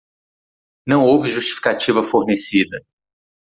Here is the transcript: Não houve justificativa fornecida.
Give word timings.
Não 0.87 1.05
houve 1.05 1.29
justificativa 1.29 2.01
fornecida. 2.01 2.79